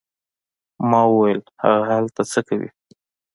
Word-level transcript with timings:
ما 0.89 1.01
وویل: 1.11 1.41
هغه 1.63 1.83
هلته 1.97 2.21
څه 2.31 2.39
کوي؟ 2.47 2.69